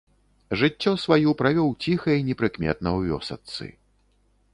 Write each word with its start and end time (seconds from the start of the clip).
Жыццё 0.61 0.93
сваю 1.03 1.33
правёў 1.41 1.69
ціха 1.87 2.11
і 2.21 2.25
непрыкметна 2.31 2.89
ў 2.97 3.13
вёсачцы. 3.13 3.65